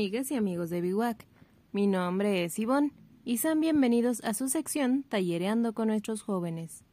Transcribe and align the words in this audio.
amigas 0.00 0.30
y 0.30 0.34
amigos 0.34 0.70
de 0.70 0.80
Biwak. 0.80 1.26
Mi 1.72 1.86
nombre 1.86 2.42
es 2.42 2.58
Ivonne 2.58 2.90
y 3.22 3.36
sean 3.36 3.60
bienvenidos 3.60 4.24
a 4.24 4.32
su 4.32 4.48
sección 4.48 5.02
Tallereando 5.02 5.74
con 5.74 5.88
nuestros 5.88 6.22
jóvenes. 6.22 6.84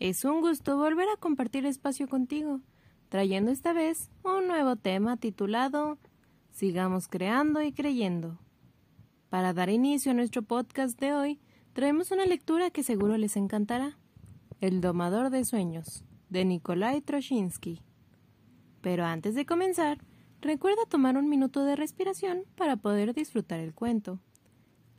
Es 0.00 0.24
un 0.24 0.40
gusto 0.40 0.78
volver 0.78 1.06
a 1.10 1.20
compartir 1.20 1.66
espacio 1.66 2.08
contigo, 2.08 2.62
trayendo 3.10 3.50
esta 3.50 3.74
vez 3.74 4.10
un 4.22 4.48
nuevo 4.48 4.76
tema 4.76 5.18
titulado 5.18 5.98
Sigamos 6.50 7.08
creando 7.08 7.60
y 7.60 7.72
creyendo. 7.72 8.38
Para 9.28 9.52
dar 9.52 9.68
inicio 9.68 10.12
a 10.12 10.14
nuestro 10.14 10.40
podcast 10.40 10.98
de 10.98 11.12
hoy, 11.12 11.40
traemos 11.74 12.10
una 12.10 12.24
lectura 12.24 12.70
que 12.70 12.82
seguro 12.82 13.18
les 13.18 13.36
encantará. 13.36 13.98
El 14.62 14.80
domador 14.80 15.28
de 15.28 15.44
sueños, 15.44 16.06
de 16.30 16.46
Nikolai 16.46 17.02
Troshinsky. 17.02 17.82
Pero 18.80 19.04
antes 19.04 19.34
de 19.34 19.44
comenzar, 19.44 19.98
recuerda 20.40 20.84
tomar 20.88 21.16
un 21.16 21.28
minuto 21.28 21.64
de 21.64 21.76
respiración 21.76 22.44
para 22.56 22.76
poder 22.76 23.14
disfrutar 23.14 23.60
el 23.60 23.74
cuento. 23.74 24.18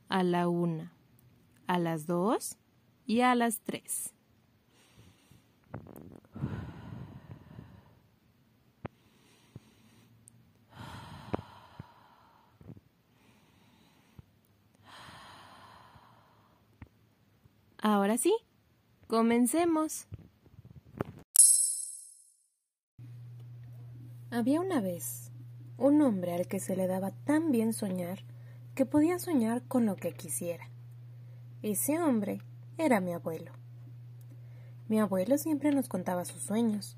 A 0.09 0.23
la 0.23 0.47
una, 0.47 0.93
a 1.67 1.79
las 1.79 2.07
dos 2.07 2.57
y 3.05 3.21
a 3.21 3.35
las 3.35 3.59
tres. 3.61 4.13
Ahora 17.79 18.17
sí, 18.17 18.33
comencemos. 19.07 20.07
Había 24.37 24.61
una 24.61 24.81
vez 24.81 25.31
un 25.79 25.99
hombre 26.03 26.35
al 26.35 26.45
que 26.45 26.59
se 26.59 26.75
le 26.75 26.85
daba 26.85 27.09
tan 27.09 27.49
bien 27.51 27.73
soñar 27.73 28.19
que 28.75 28.85
podía 28.85 29.17
soñar 29.17 29.63
con 29.63 29.87
lo 29.87 29.95
que 29.95 30.11
quisiera. 30.11 30.69
Ese 31.63 31.99
hombre 31.99 32.43
era 32.77 33.01
mi 33.01 33.13
abuelo. 33.13 33.51
Mi 34.89 34.99
abuelo 34.99 35.39
siempre 35.39 35.71
nos 35.71 35.89
contaba 35.89 36.23
sus 36.23 36.43
sueños. 36.43 36.97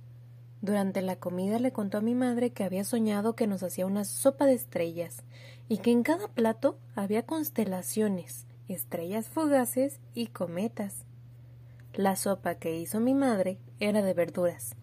Durante 0.60 1.02
la 1.02 1.16
comida 1.16 1.60
le 1.60 1.72
contó 1.72 2.00
a 2.00 2.02
mi 2.02 2.14
madre 2.14 2.52
que 2.52 2.66
había 2.66 2.84
soñado 2.84 3.38
que 3.38 3.48
nos 3.48 3.64
hacía 3.64 3.86
una 3.86 4.04
sopa 4.04 4.46
de 4.46 4.56
estrellas 4.56 5.24
y 5.70 5.78
que 5.78 5.92
en 5.92 6.04
cada 6.04 6.28
plato 6.28 6.78
había 6.94 7.26
constelaciones, 7.26 8.48
estrellas 8.68 9.30
fugaces 9.30 10.02
y 10.14 10.28
cometas. 10.28 11.06
La 11.94 12.18
sopa 12.18 12.56
que 12.56 12.78
hizo 12.78 13.00
mi 13.00 13.14
madre 13.14 13.60
era 13.80 14.02
de 14.02 14.14
verduras, 14.14 14.76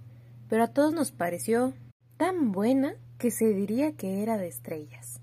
pero 0.49 0.65
a 0.65 0.69
todos 0.69 0.95
nos 0.95 1.13
pareció 1.13 1.75
tan 2.17 2.53
buena 2.53 2.95
que 3.19 3.31
se 3.31 3.53
diría 3.53 3.93
que 3.93 4.23
era 4.23 4.37
de 4.39 4.49
estrellas. 4.49 5.21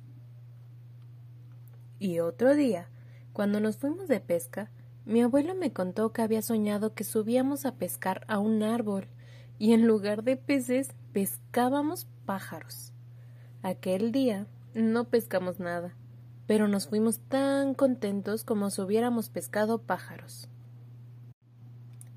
Y 1.99 2.19
otro 2.19 2.55
día, 2.55 2.89
cuando 3.31 3.59
nos 3.59 3.77
fuimos 3.77 4.07
de 4.07 4.19
pesca, 4.19 4.69
mi 5.05 5.21
abuelo 5.21 5.55
me 5.55 5.73
contó 5.73 6.13
que 6.13 6.21
había 6.21 6.41
soñado 6.41 6.93
que 6.93 7.03
subíamos 7.03 7.65
a 7.65 7.75
pescar 7.75 8.23
a 8.27 8.39
un 8.39 8.63
árbol 8.63 9.07
y 9.59 9.73
en 9.73 9.87
lugar 9.87 10.23
de 10.23 10.37
peces 10.37 10.93
pescábamos 11.13 12.07
pájaros. 12.25 12.93
Aquel 13.61 14.11
día 14.11 14.47
no 14.73 15.05
pescamos 15.05 15.59
nada, 15.59 15.95
pero 16.47 16.67
nos 16.67 16.87
fuimos 16.87 17.19
tan 17.19 17.73
contentos 17.73 18.43
como 18.43 18.69
si 18.69 18.81
hubiéramos 18.81 19.29
pescado 19.29 19.79
pájaros. 19.81 20.49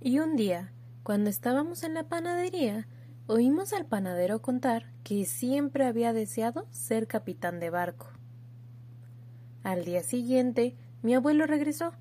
Y 0.00 0.19
un 0.19 0.36
día, 0.36 0.72
cuando 1.02 1.30
estábamos 1.30 1.82
en 1.82 1.94
la 1.94 2.04
panadería, 2.04 2.86
Oímos 3.28 3.72
al 3.72 3.86
panadero 3.86 4.41
contar 4.41 4.86
que 5.02 5.24
siempre 5.24 5.84
había 5.84 6.12
deseado 6.12 6.69
ser 6.70 7.09
capitán 7.09 7.59
de 7.59 7.70
barco. 7.70 8.06
Al 9.64 9.84
día 9.84 10.04
siguiente, 10.04 10.76
mi 11.03 11.12
abuelo 11.12 11.44
regresó. 11.47 11.92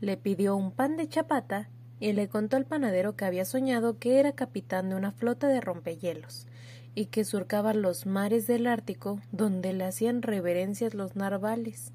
Le 0.00 0.18
pidió 0.18 0.54
un 0.54 0.70
pan 0.70 0.98
de 0.98 1.08
chapata 1.08 1.70
y 2.00 2.12
le 2.12 2.28
contó 2.28 2.58
al 2.58 2.66
panadero 2.66 3.16
que 3.16 3.24
había 3.24 3.46
soñado 3.46 3.98
que 3.98 4.20
era 4.20 4.32
capitán 4.32 4.90
de 4.90 4.96
una 4.96 5.10
flota 5.10 5.48
de 5.48 5.62
rompehielos 5.62 6.46
y 6.94 7.06
que 7.06 7.24
surcaba 7.24 7.72
los 7.72 8.04
mares 8.04 8.46
del 8.46 8.66
Ártico 8.66 9.22
donde 9.30 9.72
le 9.72 9.84
hacían 9.84 10.20
reverencias 10.20 10.92
los 10.92 11.16
narvales. 11.16 11.92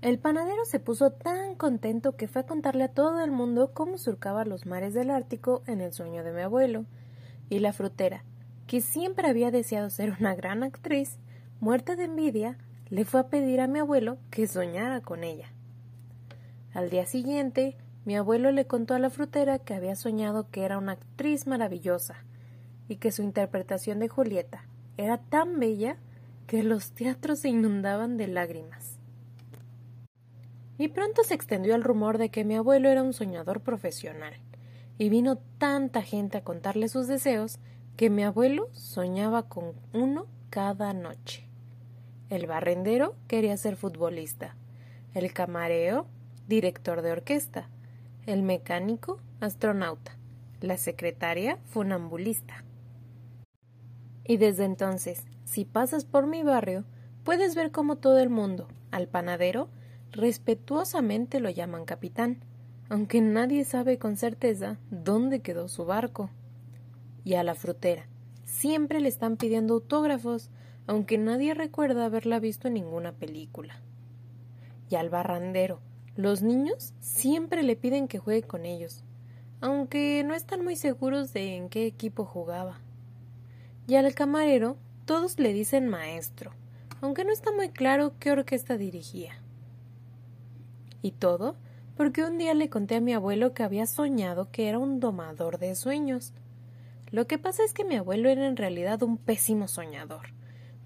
El 0.00 0.20
panadero 0.20 0.64
se 0.64 0.78
puso 0.78 1.10
tan 1.10 1.56
contento 1.56 2.14
que 2.14 2.28
fue 2.28 2.42
a 2.42 2.46
contarle 2.46 2.84
a 2.84 2.92
todo 2.92 3.20
el 3.20 3.32
mundo 3.32 3.72
cómo 3.74 3.98
surcaba 3.98 4.44
los 4.44 4.64
mares 4.64 4.94
del 4.94 5.10
Ártico 5.10 5.62
en 5.66 5.80
el 5.80 5.92
sueño 5.92 6.22
de 6.22 6.32
mi 6.32 6.42
abuelo, 6.42 6.84
y 7.50 7.58
la 7.58 7.72
frutera, 7.72 8.22
que 8.68 8.80
siempre 8.80 9.28
había 9.28 9.50
deseado 9.50 9.90
ser 9.90 10.14
una 10.20 10.36
gran 10.36 10.62
actriz, 10.62 11.18
muerta 11.58 11.96
de 11.96 12.04
envidia, 12.04 12.58
le 12.90 13.04
fue 13.04 13.18
a 13.18 13.26
pedir 13.26 13.60
a 13.60 13.66
mi 13.66 13.80
abuelo 13.80 14.18
que 14.30 14.46
soñara 14.46 15.00
con 15.00 15.24
ella. 15.24 15.52
Al 16.74 16.90
día 16.90 17.04
siguiente, 17.04 17.76
mi 18.04 18.16
abuelo 18.16 18.52
le 18.52 18.68
contó 18.68 18.94
a 18.94 19.00
la 19.00 19.10
frutera 19.10 19.58
que 19.58 19.74
había 19.74 19.96
soñado 19.96 20.48
que 20.50 20.62
era 20.62 20.78
una 20.78 20.92
actriz 20.92 21.48
maravillosa 21.48 22.24
y 22.88 22.96
que 22.96 23.10
su 23.10 23.22
interpretación 23.22 23.98
de 23.98 24.08
Julieta 24.08 24.64
era 24.96 25.18
tan 25.18 25.58
bella 25.58 25.96
que 26.46 26.62
los 26.62 26.92
teatros 26.92 27.40
se 27.40 27.48
inundaban 27.48 28.16
de 28.16 28.28
lágrimas. 28.28 28.97
Y 30.78 30.88
pronto 30.88 31.24
se 31.24 31.34
extendió 31.34 31.74
el 31.74 31.82
rumor 31.82 32.18
de 32.18 32.30
que 32.30 32.44
mi 32.44 32.54
abuelo 32.54 32.88
era 32.88 33.02
un 33.02 33.12
soñador 33.12 33.60
profesional, 33.60 34.34
y 34.96 35.08
vino 35.08 35.38
tanta 35.58 36.02
gente 36.02 36.38
a 36.38 36.44
contarle 36.44 36.88
sus 36.88 37.08
deseos 37.08 37.58
que 37.96 38.10
mi 38.10 38.22
abuelo 38.22 38.68
soñaba 38.72 39.48
con 39.48 39.72
uno 39.92 40.26
cada 40.50 40.92
noche. 40.92 41.48
El 42.30 42.46
barrendero 42.46 43.16
quería 43.26 43.56
ser 43.56 43.74
futbolista, 43.76 44.56
el 45.14 45.32
camareo 45.32 46.06
director 46.46 47.02
de 47.02 47.12
orquesta, 47.12 47.68
el 48.26 48.42
mecánico 48.42 49.20
astronauta, 49.40 50.16
la 50.60 50.76
secretaria 50.76 51.58
funambulista. 51.64 52.64
Y 54.24 54.36
desde 54.36 54.64
entonces, 54.64 55.24
si 55.44 55.64
pasas 55.64 56.04
por 56.04 56.26
mi 56.26 56.42
barrio, 56.42 56.84
puedes 57.24 57.54
ver 57.54 57.70
cómo 57.70 57.96
todo 57.96 58.18
el 58.18 58.30
mundo, 58.30 58.68
al 58.90 59.08
panadero, 59.08 59.70
respetuosamente 60.12 61.40
lo 61.40 61.50
llaman 61.50 61.84
capitán, 61.84 62.38
aunque 62.88 63.20
nadie 63.20 63.64
sabe 63.64 63.98
con 63.98 64.16
certeza 64.16 64.78
dónde 64.90 65.40
quedó 65.40 65.68
su 65.68 65.84
barco. 65.84 66.30
Y 67.24 67.34
a 67.34 67.42
la 67.42 67.54
frutera, 67.54 68.06
siempre 68.44 69.00
le 69.00 69.08
están 69.08 69.36
pidiendo 69.36 69.74
autógrafos, 69.74 70.50
aunque 70.86 71.18
nadie 71.18 71.54
recuerda 71.54 72.06
haberla 72.06 72.40
visto 72.40 72.68
en 72.68 72.74
ninguna 72.74 73.12
película. 73.12 73.80
Y 74.90 74.96
al 74.96 75.10
barrandero, 75.10 75.80
los 76.16 76.42
niños 76.42 76.94
siempre 77.00 77.62
le 77.62 77.76
piden 77.76 78.08
que 78.08 78.18
juegue 78.18 78.42
con 78.42 78.64
ellos, 78.64 79.04
aunque 79.60 80.24
no 80.26 80.34
están 80.34 80.64
muy 80.64 80.76
seguros 80.76 81.32
de 81.32 81.56
en 81.56 81.68
qué 81.68 81.86
equipo 81.86 82.24
jugaba. 82.24 82.80
Y 83.86 83.96
al 83.96 84.14
camarero, 84.14 84.76
todos 85.04 85.38
le 85.38 85.52
dicen 85.52 85.88
maestro, 85.88 86.52
aunque 87.00 87.24
no 87.24 87.32
está 87.32 87.52
muy 87.52 87.68
claro 87.68 88.14
qué 88.18 88.30
orquesta 88.32 88.76
dirigía. 88.76 89.40
Y 91.02 91.12
todo 91.12 91.56
porque 91.98 92.22
un 92.22 92.38
día 92.38 92.54
le 92.54 92.70
conté 92.70 92.94
a 92.94 93.00
mi 93.00 93.12
abuelo 93.12 93.54
que 93.54 93.64
había 93.64 93.84
soñado 93.84 94.52
que 94.52 94.68
era 94.68 94.78
un 94.78 95.00
domador 95.00 95.58
de 95.58 95.74
sueños. 95.74 96.32
Lo 97.10 97.26
que 97.26 97.38
pasa 97.38 97.64
es 97.64 97.74
que 97.74 97.84
mi 97.84 97.96
abuelo 97.96 98.28
era 98.28 98.46
en 98.46 98.56
realidad 98.56 99.02
un 99.02 99.16
pésimo 99.16 99.66
soñador, 99.66 100.28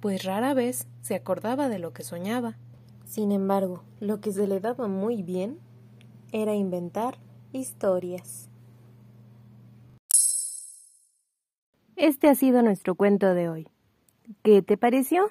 pues 0.00 0.24
rara 0.24 0.54
vez 0.54 0.86
se 1.02 1.14
acordaba 1.14 1.68
de 1.68 1.78
lo 1.78 1.92
que 1.92 2.02
soñaba. 2.02 2.56
Sin 3.04 3.30
embargo, 3.30 3.84
lo 4.00 4.22
que 4.22 4.32
se 4.32 4.46
le 4.46 4.58
daba 4.58 4.88
muy 4.88 5.22
bien 5.22 5.58
era 6.32 6.54
inventar 6.54 7.18
historias. 7.52 8.48
Este 11.96 12.30
ha 12.30 12.34
sido 12.34 12.62
nuestro 12.62 12.94
cuento 12.94 13.34
de 13.34 13.50
hoy. 13.50 13.68
¿Qué 14.42 14.62
te 14.62 14.78
pareció? 14.78 15.30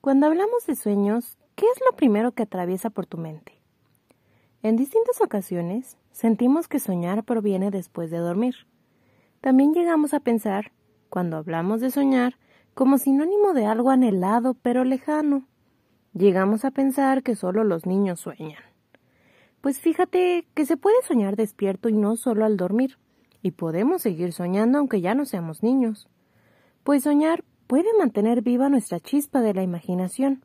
Cuando 0.00 0.26
hablamos 0.26 0.66
de 0.66 0.76
sueños, 0.76 1.36
¿qué 1.56 1.66
es 1.66 1.80
lo 1.90 1.96
primero 1.96 2.30
que 2.30 2.44
atraviesa 2.44 2.90
por 2.90 3.06
tu 3.06 3.18
mente? 3.18 3.63
En 4.64 4.76
distintas 4.76 5.20
ocasiones 5.20 5.98
sentimos 6.10 6.68
que 6.68 6.80
soñar 6.80 7.22
proviene 7.24 7.70
después 7.70 8.10
de 8.10 8.16
dormir. 8.16 8.54
También 9.42 9.74
llegamos 9.74 10.14
a 10.14 10.20
pensar, 10.20 10.72
cuando 11.10 11.36
hablamos 11.36 11.82
de 11.82 11.90
soñar, 11.90 12.38
como 12.72 12.96
sinónimo 12.96 13.52
de 13.52 13.66
algo 13.66 13.90
anhelado 13.90 14.54
pero 14.54 14.84
lejano. 14.84 15.46
Llegamos 16.14 16.64
a 16.64 16.70
pensar 16.70 17.22
que 17.22 17.36
solo 17.36 17.62
los 17.62 17.84
niños 17.84 18.20
sueñan. 18.20 18.62
Pues 19.60 19.80
fíjate 19.80 20.46
que 20.54 20.64
se 20.64 20.78
puede 20.78 20.96
soñar 21.02 21.36
despierto 21.36 21.90
y 21.90 21.92
no 21.92 22.16
solo 22.16 22.46
al 22.46 22.56
dormir, 22.56 22.96
y 23.42 23.50
podemos 23.50 24.00
seguir 24.00 24.32
soñando 24.32 24.78
aunque 24.78 25.02
ya 25.02 25.14
no 25.14 25.26
seamos 25.26 25.62
niños. 25.62 26.08
Pues 26.84 27.02
soñar 27.02 27.44
puede 27.66 27.90
mantener 27.98 28.40
viva 28.40 28.70
nuestra 28.70 28.98
chispa 28.98 29.42
de 29.42 29.52
la 29.52 29.62
imaginación, 29.62 30.42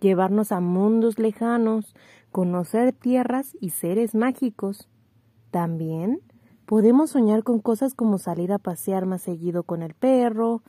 llevarnos 0.00 0.52
a 0.52 0.60
mundos 0.60 1.18
lejanos, 1.18 1.94
conocer 2.32 2.92
tierras 2.92 3.56
y 3.60 3.70
seres 3.70 4.14
mágicos. 4.14 4.88
También 5.50 6.20
podemos 6.66 7.10
soñar 7.10 7.42
con 7.42 7.60
cosas 7.60 7.94
como 7.94 8.18
salir 8.18 8.52
a 8.52 8.58
pasear 8.58 9.06
más 9.06 9.22
seguido 9.22 9.62
con 9.62 9.82
el 9.82 9.94
perro, 9.94 10.62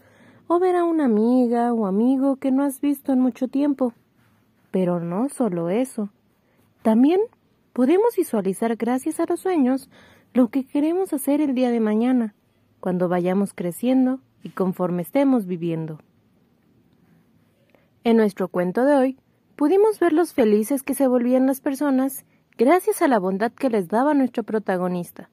o 0.47 0.59
ver 0.59 0.75
a 0.75 0.83
una 0.83 1.05
amiga 1.05 1.73
o 1.73 1.85
amigo 1.85 2.35
que 2.35 2.51
no 2.51 2.63
has 2.63 2.81
visto 2.81 3.13
en 3.13 3.21
mucho 3.21 3.47
tiempo. 3.47 3.93
Pero 4.69 4.99
no 4.99 5.29
solo 5.29 5.69
eso. 5.69 6.09
También 6.81 7.21
podemos 7.71 8.15
visualizar 8.17 8.75
gracias 8.75 9.19
a 9.19 9.25
los 9.27 9.39
sueños 9.39 9.89
lo 10.33 10.49
que 10.49 10.65
queremos 10.65 11.13
hacer 11.13 11.39
el 11.39 11.55
día 11.55 11.71
de 11.71 11.79
mañana, 11.79 12.35
cuando 12.79 13.07
vayamos 13.07 13.53
creciendo 13.53 14.19
y 14.43 14.49
conforme 14.49 15.03
estemos 15.03 15.45
viviendo. 15.45 15.99
En 18.03 18.17
nuestro 18.17 18.47
cuento 18.47 18.83
de 18.83 18.95
hoy, 18.95 19.19
pudimos 19.55 19.99
ver 19.99 20.11
los 20.11 20.33
felices 20.33 20.81
que 20.81 20.95
se 20.95 21.07
volvían 21.07 21.45
las 21.45 21.61
personas 21.61 22.25
gracias 22.57 23.03
a 23.03 23.07
la 23.07 23.19
bondad 23.19 23.51
que 23.51 23.69
les 23.69 23.89
daba 23.89 24.15
nuestro 24.15 24.41
protagonista. 24.41 25.29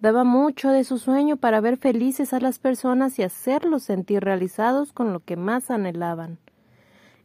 Daba 0.00 0.24
mucho 0.24 0.70
de 0.70 0.84
su 0.84 0.96
sueño 0.96 1.36
para 1.36 1.60
ver 1.60 1.76
felices 1.76 2.32
a 2.32 2.40
las 2.40 2.58
personas 2.58 3.18
y 3.18 3.22
hacerlos 3.22 3.82
sentir 3.82 4.24
realizados 4.24 4.94
con 4.94 5.12
lo 5.12 5.20
que 5.20 5.36
más 5.36 5.70
anhelaban. 5.70 6.38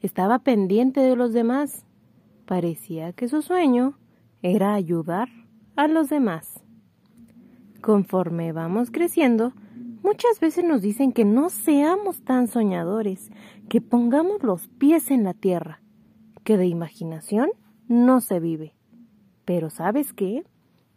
Estaba 0.01 0.39
pendiente 0.39 0.99
de 0.99 1.15
los 1.15 1.31
demás. 1.31 1.85
Parecía 2.45 3.13
que 3.13 3.29
su 3.29 3.41
sueño 3.41 3.97
era 4.41 4.73
ayudar 4.73 5.29
a 5.77 5.87
los 5.87 6.09
demás. 6.09 6.61
Conforme 7.81 8.51
vamos 8.51 8.91
creciendo, 8.91 9.53
muchas 10.03 10.39
veces 10.39 10.63
nos 10.63 10.81
dicen 10.81 11.11
que 11.11 11.25
no 11.25 11.49
seamos 11.49 12.21
tan 12.23 12.47
soñadores, 12.47 13.29
que 13.69 13.81
pongamos 13.81 14.43
los 14.43 14.67
pies 14.67 15.11
en 15.11 15.23
la 15.23 15.33
tierra, 15.33 15.81
que 16.43 16.57
de 16.57 16.67
imaginación 16.67 17.49
no 17.87 18.21
se 18.21 18.39
vive. 18.39 18.75
Pero 19.45 19.69
¿sabes 19.69 20.13
qué? 20.13 20.43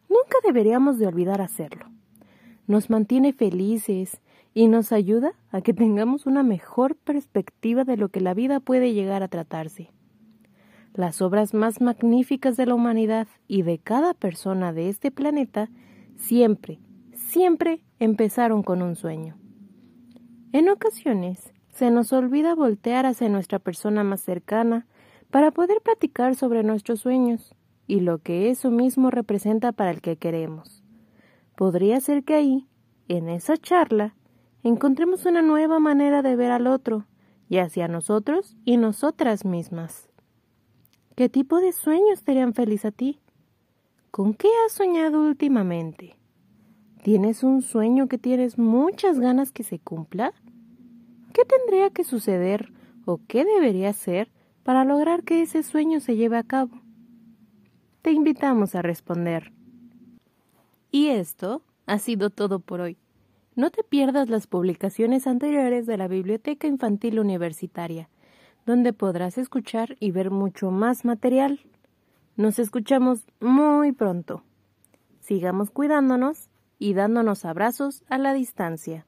Nunca 0.08 0.37
deberíamos 0.44 0.99
de 0.99 1.06
olvidar 1.06 1.40
hacerlo. 1.40 1.87
Nos 2.66 2.90
mantiene 2.90 3.32
felices 3.32 4.20
y 4.54 4.69
nos 4.69 4.93
ayuda 4.93 5.32
a 5.50 5.62
que 5.62 5.72
tengamos 5.72 6.26
una 6.26 6.43
mejor 6.43 6.96
perspectiva 6.96 7.84
de 7.84 7.96
lo 7.96 8.10
que 8.10 8.20
la 8.20 8.34
vida 8.34 8.60
puede 8.60 8.93
llegar 8.93 9.22
a 9.22 9.28
tratarse. 9.28 9.90
Las 10.94 11.22
obras 11.22 11.55
más 11.55 11.81
magníficas 11.81 12.56
de 12.56 12.66
la 12.66 12.75
humanidad 12.75 13.26
y 13.48 13.62
de 13.62 13.78
cada 13.78 14.12
persona 14.12 14.75
de 14.75 14.90
este 14.90 15.10
planeta 15.10 15.70
siempre, 16.16 16.78
siempre 17.32 17.82
empezaron 17.99 18.62
con 18.62 18.82
un 18.82 18.94
sueño. 18.94 19.38
En 20.52 20.69
ocasiones 20.69 21.55
se 21.70 21.90
nos 21.90 22.12
olvida 22.12 22.55
voltear 22.55 23.06
hacia 23.06 23.31
nuestra 23.31 23.58
persona 23.58 24.05
más 24.05 24.20
cercana 24.20 24.87
para 25.31 25.50
poder 25.50 25.81
platicar 25.81 26.34
sobre 26.34 26.62
nuestros 26.62 27.00
sueños 27.00 27.55
y 27.87 28.00
lo 28.00 28.19
que 28.19 28.50
eso 28.50 28.70
mismo 28.70 29.11
representa 29.11 29.73
para 29.73 29.93
el 29.93 30.02
que 30.02 30.19
queremos. 30.19 30.84
Podría 31.56 32.00
ser 32.00 32.23
que 32.23 32.34
ahí, 32.34 32.69
en 33.08 33.31
esa 33.31 33.56
charla, 33.56 34.14
encontremos 34.62 35.25
una 35.25 35.40
nueva 35.40 35.79
manera 35.79 36.20
de 36.20 36.37
ver 36.37 36.50
al 36.50 36.67
otro 36.67 37.06
y 37.49 37.58
hacia 37.58 37.88
nosotros 37.88 38.58
y 38.67 38.76
nosotras 38.76 39.46
mismas. 39.46 40.11
¿Qué 41.17 41.31
tipo 41.31 41.61
de 41.61 41.73
sueños 41.73 42.25
te 42.25 42.32
harían 42.32 42.52
feliz 42.52 42.84
a 42.84 42.90
ti? 42.90 43.20
¿Con 44.11 44.34
qué 44.34 44.49
has 44.67 44.73
soñado 44.73 45.23
últimamente? 45.23 46.19
¿Tienes 47.02 47.43
un 47.43 47.62
sueño 47.62 48.06
que 48.06 48.16
tienes 48.16 48.58
muchas 48.58 49.19
ganas 49.19 49.50
que 49.50 49.64
se 49.64 49.81
cumpla? 49.81 50.32
¿Qué 51.32 51.44
tendría 51.44 51.90
que 51.90 52.04
suceder 52.04 52.72
o 53.06 53.19
qué 53.26 53.44
debería 53.44 53.93
ser 53.93 54.31
para 54.62 54.84
lograr 54.84 55.25
que 55.25 55.43
ese 55.43 55.64
sueño 55.64 55.99
se 55.99 56.14
lleve 56.14 56.37
a 56.38 56.44
cabo? 56.44 56.81
Te 58.02 58.12
invitamos 58.12 58.76
a 58.76 58.82
responder. 58.82 59.50
Y 60.93 61.08
esto 61.08 61.62
ha 61.87 61.99
sido 61.99 62.31
todo 62.31 62.60
por 62.60 62.81
hoy. 62.81 62.96
No 63.56 63.70
te 63.70 63.82
pierdas 63.82 64.28
las 64.28 64.46
publicaciones 64.46 65.26
anteriores 65.26 65.87
de 65.87 65.96
la 65.96 66.06
Biblioteca 66.06 66.69
Infantil 66.69 67.19
Universitaria, 67.19 68.08
donde 68.64 68.93
podrás 68.93 69.38
escuchar 69.38 69.96
y 69.98 70.12
ver 70.12 70.31
mucho 70.31 70.70
más 70.70 71.05
material. 71.05 71.58
Nos 72.37 72.60
escuchamos 72.60 73.26
muy 73.40 73.90
pronto. 73.90 74.44
Sigamos 75.19 75.72
cuidándonos 75.72 76.51
y 76.82 76.94
dándonos 76.94 77.44
abrazos 77.44 78.02
a 78.08 78.19
la 78.19 78.32
distancia. 78.32 79.06